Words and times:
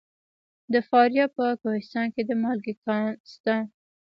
د 0.73 0.75
فاریاب 0.89 1.29
په 1.37 1.45
کوهستان 1.61 2.07
کې 2.13 2.21
د 2.25 2.31
مالګې 2.41 2.73
کان 2.83 3.13
شته. 3.31 3.55